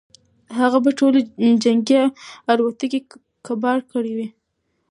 [0.59, 1.21] هغه به ټولې
[1.63, 1.97] جنګي
[2.51, 2.99] الوتکې
[3.45, 4.27] کباړ کړې وي.